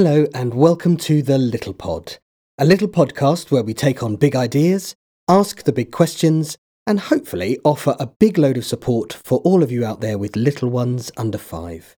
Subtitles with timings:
[0.00, 2.18] Hello, and welcome to The Little Pod,
[2.56, 4.94] a little podcast where we take on big ideas,
[5.26, 6.56] ask the big questions,
[6.86, 10.36] and hopefully offer a big load of support for all of you out there with
[10.36, 11.96] little ones under five.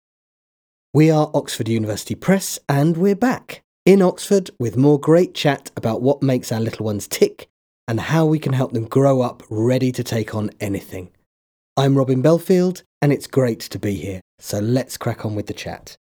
[0.95, 6.01] We are Oxford University Press, and we're back in Oxford with more great chat about
[6.01, 7.51] what makes our little ones tick
[7.87, 11.11] and how we can help them grow up ready to take on anything.
[11.76, 15.53] I'm Robin Belfield, and it's great to be here, so let's crack on with the
[15.53, 15.98] chat.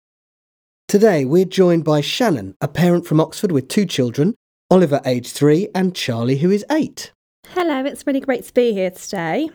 [0.88, 4.34] Today, we're joined by Shannen, a parent from Oxford with two children
[4.70, 7.12] Oliver, aged three, and Charlie, who is eight.
[7.48, 9.50] Hello, it's really great to be here today.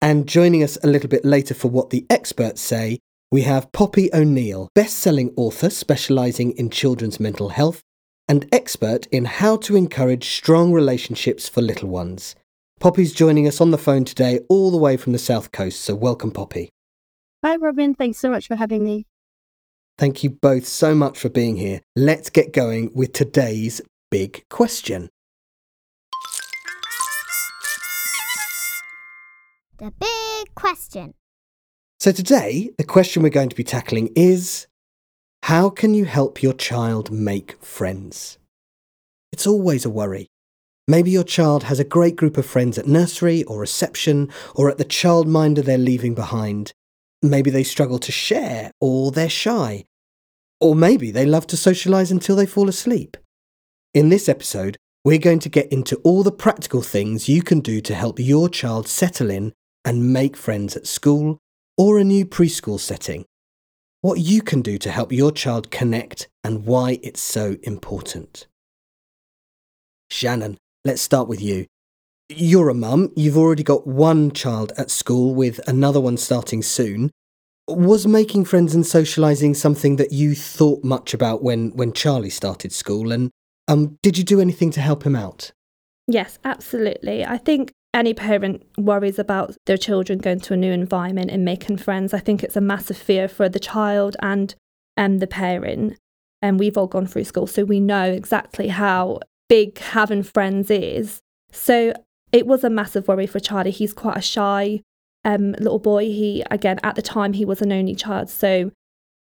[0.00, 2.98] And joining us a little bit later for what the experts say,
[3.30, 7.82] we have Poppy O'Neill, best selling author specialising in children's mental health
[8.26, 12.34] and expert in how to encourage strong relationships for little ones.
[12.78, 15.94] Poppy's joining us on the phone today, all the way from the South Coast, so
[15.94, 16.70] welcome, Poppy.
[17.44, 17.94] Hi, Robin.
[17.94, 19.04] Thanks so much for having me.
[20.00, 21.82] Thank you both so much for being here.
[21.94, 25.10] Let's get going with today's big question.
[29.76, 31.12] The big question.
[31.98, 34.68] So, today, the question we're going to be tackling is
[35.42, 38.38] How can you help your child make friends?
[39.32, 40.28] It's always a worry.
[40.88, 44.78] Maybe your child has a great group of friends at nursery or reception or at
[44.78, 46.72] the childminder they're leaving behind.
[47.22, 49.84] Maybe they struggle to share or they're shy.
[50.60, 53.16] Or maybe they love to socialise until they fall asleep.
[53.94, 57.80] In this episode, we're going to get into all the practical things you can do
[57.80, 61.38] to help your child settle in and make friends at school
[61.78, 63.24] or a new preschool setting.
[64.02, 68.46] What you can do to help your child connect and why it's so important.
[70.10, 71.66] Shannen, let's start with you.
[72.28, 77.10] You're a mum, you've already got one child at school with another one starting soon.
[77.70, 82.72] Was making friends and socialising something that you thought much about when, when Charlie started
[82.72, 83.12] school?
[83.12, 83.30] And
[83.68, 85.52] um, did you do anything to help him out?
[86.08, 87.24] Yes, absolutely.
[87.24, 91.76] I think any parent worries about their children going to a new environment and making
[91.76, 92.12] friends.
[92.12, 94.54] I think it's a massive fear for the child and
[94.96, 95.96] um, the parent.
[96.42, 101.20] And we've all gone through school, so we know exactly how big having friends is.
[101.52, 101.92] So
[102.32, 103.72] it was a massive worry for Charlie.
[103.72, 104.80] He's quite a shy
[105.24, 106.04] um, little boy.
[106.04, 108.30] He, again, at the time, he was an only child.
[108.30, 108.70] So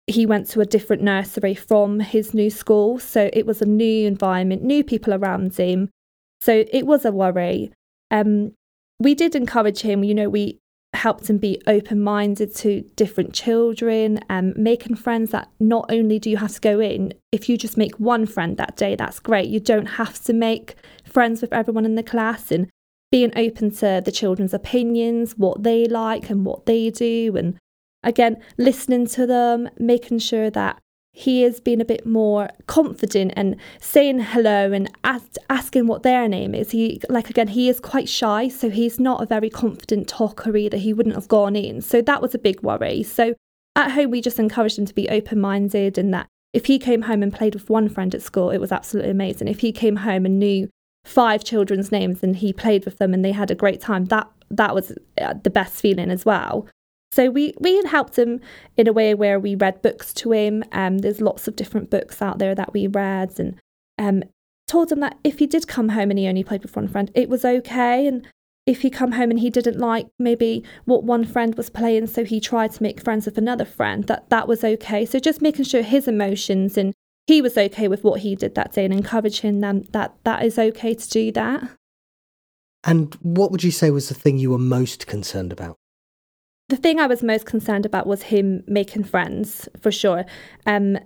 [0.07, 2.99] he went to a different nursery from his new school.
[2.99, 5.89] So it was a new environment, new people around him.
[6.41, 7.71] So it was a worry.
[8.11, 8.53] Um,
[8.99, 10.59] we did encourage him, you know, we
[10.93, 16.19] helped him be open minded to different children and um, making friends that not only
[16.19, 19.19] do you have to go in, if you just make one friend that day, that's
[19.19, 19.49] great.
[19.49, 22.69] You don't have to make friends with everyone in the class and
[23.13, 27.55] being open to the children's opinions, what they like and what they do, and
[28.01, 30.79] again, listening to them, making sure that
[31.11, 36.27] he is being a bit more confident and saying hello and ask, asking what their
[36.27, 36.71] name is.
[36.71, 40.77] He, like again, he is quite shy, so he's not a very confident talker either.
[40.77, 43.03] He wouldn't have gone in, so that was a big worry.
[43.03, 43.35] So
[43.75, 47.03] at home, we just encouraged him to be open minded and that if he came
[47.03, 49.49] home and played with one friend at school, it was absolutely amazing.
[49.49, 50.67] If he came home and knew
[51.05, 54.29] five children's names and he played with them and they had a great time, that
[54.49, 56.67] that was uh, the best feeling as well.
[57.11, 58.39] So we we helped him
[58.75, 60.63] in a way where we read books to him.
[60.71, 63.59] Um, there's lots of different books out there that we read, and
[63.99, 64.23] um,
[64.67, 67.11] told him that if he did come home and he only played with one friend,
[67.13, 68.07] it was okay.
[68.07, 68.27] And
[68.65, 72.23] if he come home and he didn't like maybe what one friend was playing, so
[72.23, 75.05] he tried to make friends with another friend, that that was okay.
[75.05, 76.93] So just making sure his emotions and
[77.27, 80.59] he was okay with what he did that day and encouraging them that that is
[80.59, 81.69] okay to do that.
[82.83, 85.77] And what would you say was the thing you were most concerned about?
[86.69, 90.25] the thing I was most concerned about was him making friends for sure.
[90.65, 90.97] Um,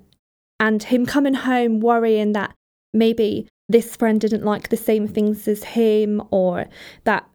[0.60, 2.54] and him coming home worrying that
[2.94, 6.68] maybe this friend didn't like the same things as him, or
[7.04, 7.28] that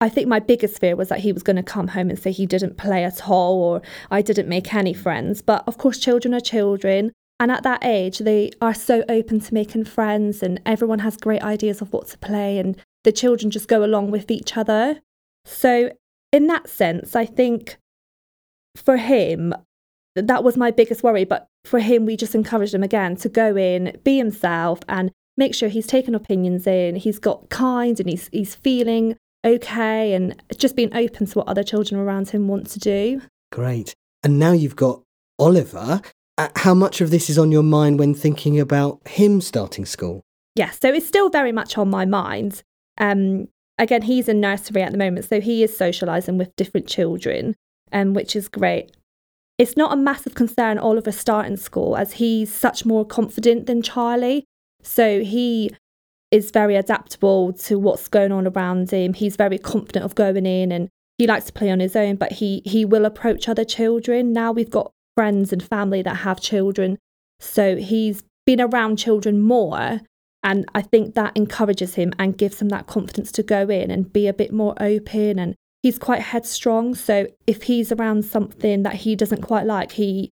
[0.00, 2.30] I think my biggest fear was that he was going to come home and say
[2.30, 5.42] he didn't play at all, or I didn't make any friends.
[5.42, 7.12] But of course, children are children.
[7.40, 11.42] And at that age, they are so open to making friends, and everyone has great
[11.42, 15.00] ideas of what to play, and the children just go along with each other.
[15.44, 15.90] So
[16.32, 17.76] in that sense, I think
[18.76, 19.54] for him,
[20.16, 21.24] that was my biggest worry.
[21.24, 25.54] But for him, we just encouraged him again to go in, be himself, and make
[25.54, 26.96] sure he's taking opinions in.
[26.96, 31.62] He's got kind and he's he's feeling okay, and just being open to what other
[31.62, 33.22] children around him want to do.
[33.52, 33.94] Great.
[34.22, 35.02] And now you've got
[35.38, 36.00] Oliver.
[36.36, 40.22] Uh, how much of this is on your mind when thinking about him starting school?
[40.56, 42.62] Yes, so it's still very much on my mind.
[42.98, 43.48] Um,
[43.78, 47.54] again, he's in nursery at the moment, so he is socialising with different children,
[47.92, 48.90] um, which is great.
[49.58, 53.66] it's not a massive concern all of Oliver starting school as he's such more confident
[53.66, 54.44] than Charlie.
[54.82, 55.70] So he
[56.30, 59.14] is very adaptable to what's going on around him.
[59.14, 60.88] He's very confident of going in and
[61.18, 64.32] he likes to play on his own, but he he will approach other children.
[64.32, 66.98] Now we've got friends and family that have children.
[67.40, 70.00] So he's been around children more
[70.44, 74.12] and I think that encourages him and gives him that confidence to go in and
[74.12, 76.94] be a bit more open and he's quite headstrong.
[76.94, 80.30] So if he's around something that he doesn't quite like, he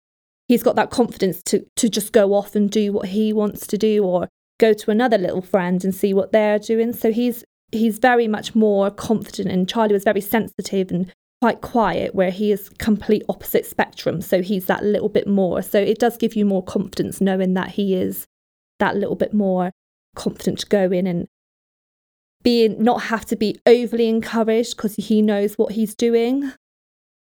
[0.48, 3.78] he's got that confidence to to just go off and do what he wants to
[3.78, 4.30] do or
[4.60, 6.94] go to another little friend and see what they're doing.
[6.94, 7.44] So he's
[7.74, 12.51] he's very much more confident and Charlie was very sensitive and quite quiet where he
[12.51, 14.22] is complete opposite spectrum.
[14.22, 15.62] So he's that little bit more.
[15.62, 18.25] So it does give you more confidence knowing that he is
[18.80, 19.72] that little bit more
[20.16, 21.28] confident to go in and
[22.44, 26.54] being not have to be overly encouraged because he knows what he's doing.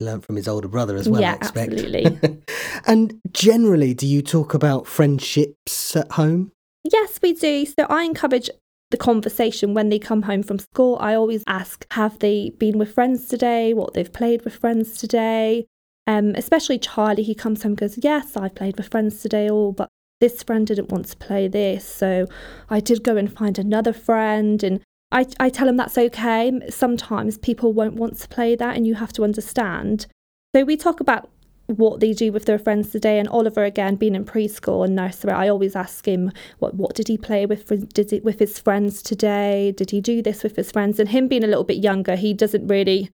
[0.00, 1.72] Learned from his older brother as well, yeah, I expect.
[1.72, 2.40] absolutely.
[2.86, 6.52] and generally, do you talk about friendships at home?
[6.84, 7.66] Yes, we do.
[7.66, 8.48] So I encourage
[8.90, 10.96] the conversation when they come home from school.
[11.00, 13.74] I always ask, have they been with friends today?
[13.74, 15.66] What they've played with friends today?
[16.06, 19.72] Um, especially Charlie, he comes home and goes, Yes, I've played with friends today, all,
[19.72, 19.88] but
[20.20, 21.86] this friend didn't want to play this.
[21.86, 22.26] So
[22.70, 24.62] I did go and find another friend.
[24.62, 24.80] And
[25.12, 26.52] I, I tell him that's okay.
[26.70, 30.06] Sometimes people won't want to play that, and you have to understand.
[30.56, 31.28] So we talk about
[31.68, 33.18] what they do with their friends today.
[33.18, 37.08] And Oliver, again, being in preschool and nursery, I always ask him, what what did
[37.08, 37.66] he play with?
[37.92, 39.72] Did it with his friends today?
[39.76, 40.98] Did he do this with his friends?
[40.98, 43.10] And him being a little bit younger, he doesn't really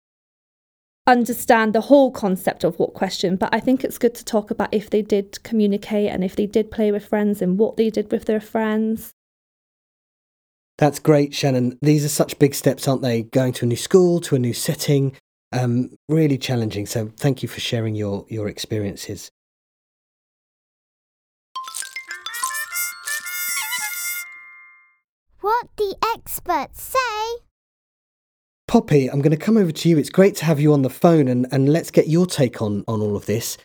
[1.07, 3.37] understand the whole concept of what question.
[3.37, 6.47] But I think it's good to talk about if they did communicate and if they
[6.47, 9.13] did play with friends and what they did with their friends.
[10.79, 11.77] That's great, Shannen.
[11.83, 13.23] These are such big steps, aren't they?
[13.23, 15.17] Going to a new school, to a new setting,
[15.55, 16.87] um, really challenging.
[16.87, 19.31] So thank you for sharing your, your experiences.
[25.41, 27.43] What the experts say.
[28.67, 29.99] Poppy, I'm going to come over to you.
[29.99, 32.83] It's great to have you on the phone and, and let's get your take on,
[32.89, 33.57] on all of this.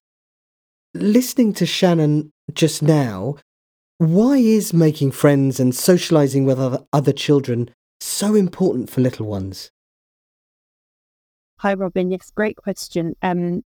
[0.94, 3.38] Listening to Shannen just now,
[3.98, 7.70] why is making friends and socialising with other, other children
[8.02, 9.72] so important for little ones?
[11.62, 12.10] Hi, Robin.
[12.10, 13.16] Yes, great question.
[13.22, 13.64] Um,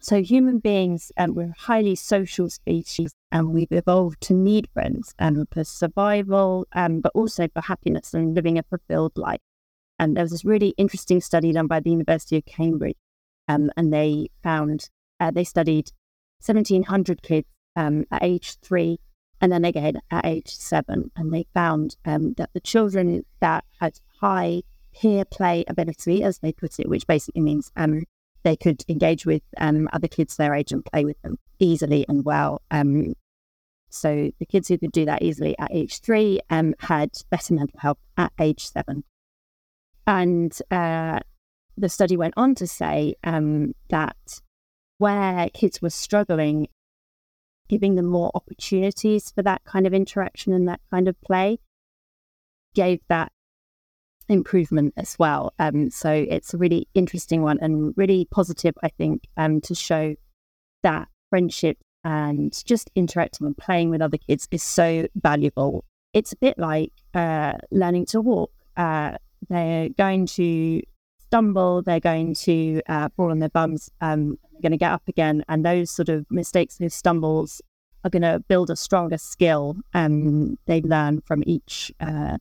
[0.00, 5.46] so human beings, um, we're highly social species, and we've evolved to need friends um,
[5.52, 9.38] for survival, um, but also for happiness and living a fulfilled life.
[10.00, 12.96] And there was this really interesting study done by the University of Cambridge,
[13.46, 14.90] um, and they found
[15.20, 15.92] uh, they studied
[16.44, 17.46] 1,700 kids
[17.76, 18.98] um, at age three,
[19.40, 24.00] and then again at age seven, and they found um, that the children that had
[24.20, 24.62] high
[24.94, 28.04] peer play ability, as they put it, which basically means um,
[28.42, 32.24] they could engage with um, other kids their age and play with them easily and
[32.24, 32.62] well.
[32.70, 33.14] Um,
[33.90, 37.80] so the kids who could do that easily at age three um, had better mental
[37.80, 39.04] health at age seven.
[40.06, 41.20] And uh,
[41.76, 44.40] the study went on to say um, that
[44.98, 46.68] where kids were struggling,
[47.68, 51.58] giving them more opportunities for that kind of interaction and that kind of play
[52.74, 53.32] gave that
[54.28, 55.52] improvement as well.
[55.58, 60.14] Um, so it's a really interesting one and really positive, I think, um, to show
[60.82, 65.84] that friendship and just interacting and playing with other kids is so valuable.
[66.12, 68.50] It's a bit like uh, learning to walk.
[68.76, 69.16] Uh,
[69.48, 70.82] they're going to
[71.18, 75.02] stumble, they're going to uh, fall on their bums, um, they're going to get up
[75.08, 75.44] again.
[75.48, 77.60] And those sort of mistakes, those stumbles,
[78.04, 79.76] are going to build a stronger skill.
[79.92, 82.38] Um, they learn from each uh,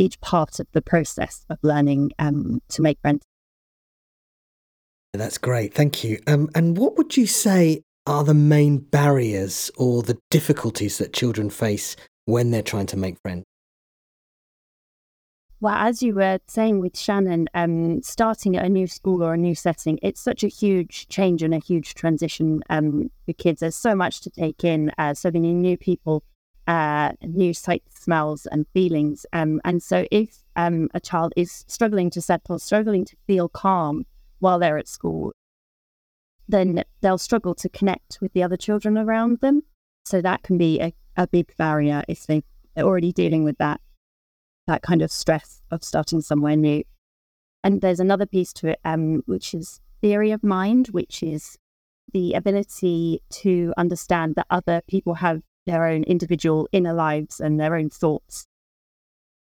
[0.00, 3.22] each part of the process of learning um, to make friends.
[5.12, 6.20] That's great, thank you.
[6.26, 11.50] Um, and what would you say are the main barriers or the difficulties that children
[11.50, 13.44] face when they're trying to make friends?
[15.62, 19.36] Well, as you were saying with Shannen, um, starting at a new school or a
[19.36, 23.60] new setting, it's such a huge change and a huge transition um, for kids.
[23.60, 26.22] There's so much to take in, uh, so many new people,
[26.66, 29.26] uh, new sights, smells, and feelings.
[29.32, 34.06] Um, and so, if um, a child is struggling to settle, struggling to feel calm
[34.38, 35.32] while they're at school,
[36.48, 39.62] then they'll struggle to connect with the other children around them.
[40.04, 42.42] So that can be a, a big barrier if they're
[42.78, 43.80] already dealing with that
[44.66, 46.84] that kind of stress of starting somewhere new.
[47.64, 51.58] And there's another piece to it, um, which is theory of mind, which is
[52.12, 57.74] the ability to understand that other people have their own individual inner lives and their
[57.74, 58.46] own thoughts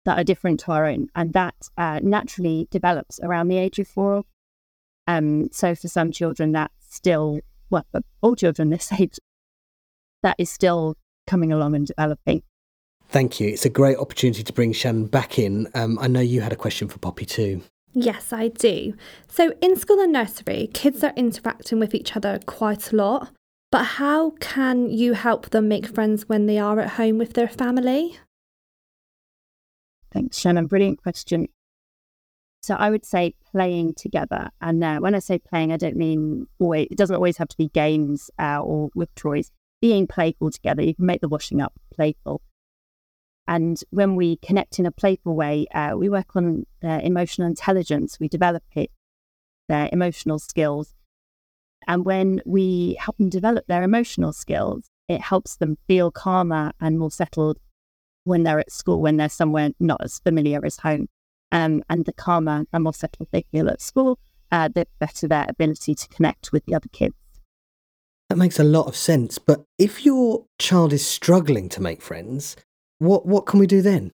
[0.06, 1.08] that are different to our own.
[1.16, 4.24] And that uh, naturally develops around the age of four.
[5.06, 9.18] Um, so for some children, that's still well, for all children this age,
[10.24, 10.96] that is still
[11.26, 12.44] coming along and developing.
[13.10, 13.50] Thank you.
[13.50, 15.70] It's a great opportunity to bring Shannen back in.
[15.74, 17.62] Um, I know you had a question for Poppy too.
[17.94, 18.94] Yes, I do.
[19.28, 23.32] So, in school and nursery, kids are interacting with each other quite a lot.
[23.72, 27.50] But how can you help them make friends when they are at home with their
[27.50, 28.18] family?
[30.12, 30.70] Thanks, Shannen.
[30.70, 31.48] Brilliant question.
[32.62, 34.50] So I would say playing together.
[34.62, 37.58] And uh, when I say playing, I don't mean always, it doesn't always have to
[37.58, 39.52] be games uh, or with toys.
[39.82, 42.42] Being playful together, you can make the washing up playful.
[43.48, 48.18] And when we connect in a playful way, uh, we work on emotional intelligence.
[48.20, 48.92] We develop it,
[49.70, 50.94] their emotional skills.
[51.88, 57.00] And when we help them develop their emotional skills, it helps them feel calmer and
[57.00, 57.60] more settled
[58.26, 61.08] when they're at school, when they're somewhere not as familiar as home.
[61.52, 64.20] Um, and the calmer and more settled they feel at school,
[64.52, 67.16] uh, the better their ability to connect with the other kids.
[68.30, 69.38] That makes a lot of sense.
[69.38, 72.58] But if your child is struggling to make friends,
[73.00, 74.12] what what can we do then?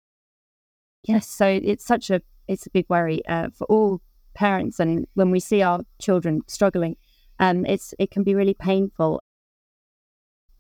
[1.03, 4.01] Yes, so it's such a it's a big worry uh, for all
[4.35, 6.97] parents, and when we see our children struggling,
[7.39, 9.23] um, it's it can be really painful.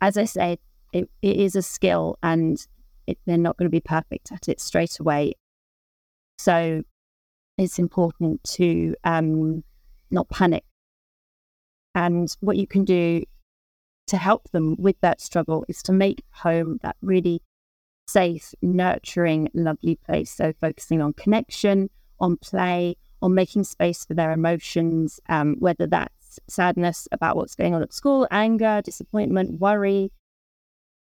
[0.00, 0.58] As I say,
[0.92, 2.58] it, it is a skill, and
[3.06, 5.34] it, they're not going to be perfect at it straight away.
[6.38, 6.82] So
[7.56, 9.64] it's important to um,
[10.10, 10.64] not panic.
[11.94, 13.24] And what you can do
[14.06, 17.42] to help them with that struggle is to make home that really
[18.06, 20.30] safe, nurturing, lovely place.
[20.30, 26.17] So focusing on connection, on play, on making space for their emotions, um, whether that's
[26.48, 30.12] sadness about what's going on at school, anger, disappointment, worry,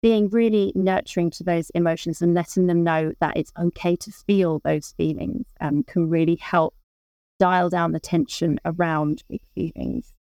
[0.02, 4.60] being really nurturing to those emotions and letting them know that it's okay to feel
[4.64, 6.76] those feelings um, can really help
[7.40, 10.14] dial down the tension around big feelings.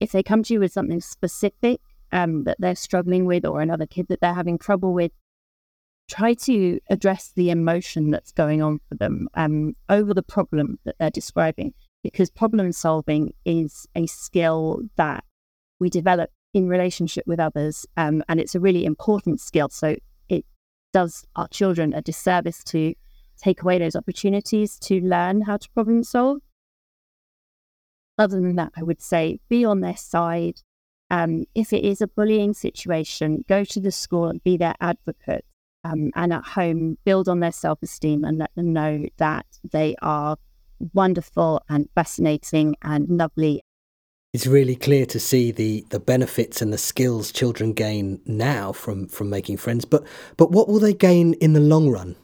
[0.00, 1.80] If they come to you with something specific
[2.12, 5.12] um, that they're struggling with or another kid that they're having trouble with,
[6.08, 10.96] try to address the emotion that's going on for them um, over the problem that
[10.98, 11.72] they're describing
[12.02, 15.24] because problem solving is a skill that
[15.78, 17.86] we develop in relationship with others.
[17.96, 19.68] Um, and it's a really important skill.
[19.70, 19.96] So
[20.28, 20.44] it
[20.92, 22.94] does our children a disservice to
[23.38, 26.38] take away those opportunities to learn how to problem solve.
[28.18, 30.60] Other than that, I would say be on their side.
[31.10, 35.44] Um, if it is a bullying situation, go to the school and be their advocate.
[35.84, 39.96] Um, and at home, build on their self esteem and let them know that they
[40.00, 40.36] are
[40.92, 43.62] wonderful and fascinating and lovely.
[44.32, 49.06] It's really clear to see the the benefits and the skills children gain now from
[49.06, 50.04] from making friends but
[50.36, 52.16] but what will they gain in the long run?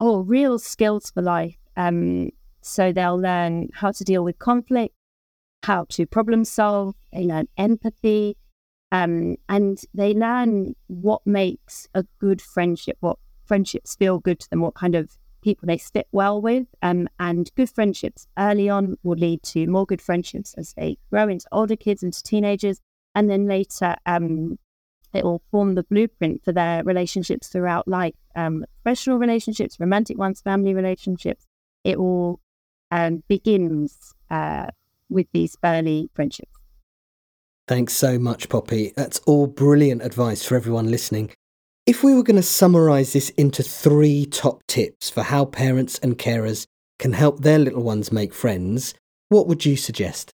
[0.00, 1.56] Oh real skills for life.
[1.76, 2.30] Um
[2.60, 4.94] so they'll learn how to deal with conflict
[5.64, 8.36] how to problem solve they learn empathy
[8.92, 14.60] um and they learn what makes a good friendship what friendships feel good to them
[14.60, 15.16] what kind of
[15.48, 16.66] people they fit well with.
[16.82, 21.28] Um, and good friendships early on will lead to more good friendships as they grow
[21.28, 22.80] into older kids, into teenagers.
[23.14, 24.58] And then later, um,
[25.14, 30.40] it will form the blueprint for their relationships throughout life um, professional relationships, romantic ones,
[30.40, 31.46] family relationships.
[31.82, 32.40] It all
[32.90, 34.66] um, begins uh,
[35.08, 36.52] with these early friendships.
[37.66, 38.92] Thanks so much, Poppy.
[38.96, 41.32] That's all brilliant advice for everyone listening.
[41.88, 46.18] If we were going to summarise this into three top tips for how parents and
[46.18, 46.66] carers
[46.98, 48.92] can help their little ones make friends,
[49.30, 50.30] what would you suggest?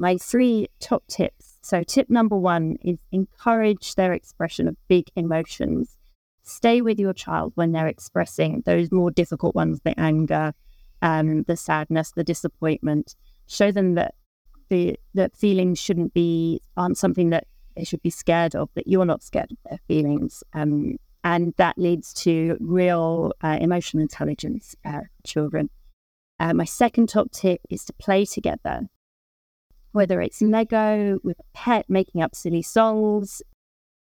[0.00, 1.58] My three top tips.
[1.60, 5.98] So, tip number one is encourage their expression of big emotions.
[6.42, 10.54] Stay with your child when they're expressing those more difficult ones the anger,
[11.02, 13.16] um, the sadness, the disappointment.
[13.48, 14.14] Show them that
[14.70, 17.46] the that feelings shouldn't be aren't something that
[17.76, 20.42] they should be scared of, that you're not scared of their feelings.
[20.52, 25.70] Um, and that leads to real uh, emotional intelligence uh, children.
[26.40, 28.82] Uh, my second top tip is to play together,
[29.92, 33.42] whether it's Lego with a pet, making up silly songs.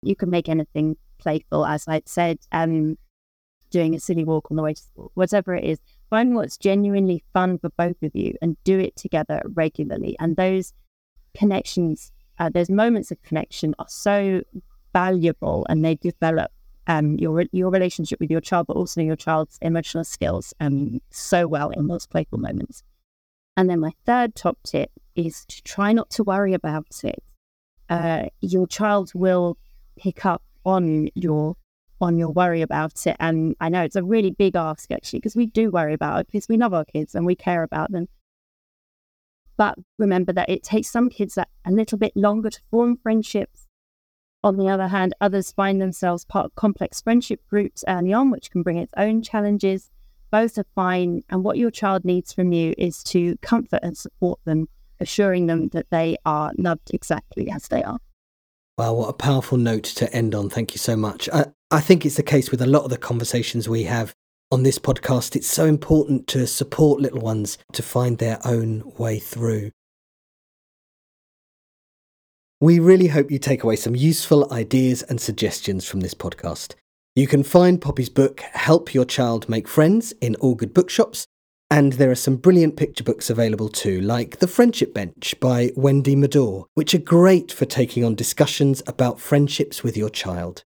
[0.03, 2.97] You can make anything playful, as I said, um,
[3.71, 5.79] doing a silly walk on the way to school, whatever it is.
[6.11, 10.15] Find what's genuinely fun for both of you and do it together regularly.
[10.19, 10.73] And those
[11.35, 14.41] connections uh, those moments of connection are so
[14.93, 16.51] valuable and they develop
[16.87, 21.47] um, your your relationship with your child, but also your child's emotional skills um, so
[21.47, 22.83] well in those playful moments.
[23.57, 27.21] And then my third top tip is to try not to worry about it.
[27.89, 29.57] Uh, your child will
[29.97, 31.55] pick up on your
[31.99, 35.35] on your worry about it, and I know it's a really big ask actually because
[35.35, 38.07] we do worry about it because we love our kids and we care about them.
[39.57, 43.67] But remember that it takes some kids a little bit longer to form friendships.
[44.43, 48.51] On the other hand, others find themselves part of complex friendship groups early on, which
[48.51, 49.89] can bring its own challenges.
[50.29, 54.39] Both are fine, and what your child needs from you is to comfort and support
[54.45, 54.67] them,
[54.99, 57.99] assuring them that they are loved exactly as they are.
[58.77, 60.49] Wow, what a powerful note to end on.
[60.49, 61.27] Thank you so much.
[61.33, 64.13] I, I think it's the case with a lot of the conversations we have
[64.51, 65.35] on this podcast.
[65.35, 69.71] It's so important to support little ones to find their own way through.
[72.59, 76.73] We really hope you take away some useful ideas and suggestions from this podcast.
[77.15, 81.27] You can find Poppy's book, Help Your Child Make Friends, in all good bookshops,
[81.69, 86.15] and there are some brilliant picture books available too, like The Friendship Bench by Wendy
[86.15, 90.63] Meddour, which are great for taking on discussions about friendships with your child.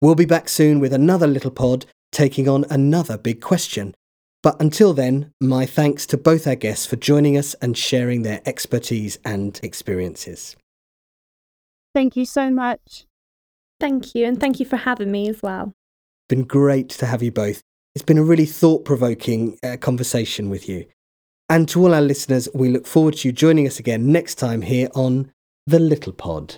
[0.00, 3.94] We'll be back soon with another little pod taking on another big question.
[4.42, 8.40] But until then, my thanks to both our guests for joining us and sharing their
[8.46, 10.56] expertise and experiences.
[11.94, 13.06] Thank you so much.
[13.80, 15.72] Thank you, and thank you for having me as well.
[16.28, 17.62] Been great to have you both.
[17.94, 20.86] It's been a really thought provoking uh, conversation with you.
[21.48, 24.62] And to all our listeners, we look forward to you joining us again next time
[24.62, 25.32] here on
[25.66, 26.56] The Little Pod.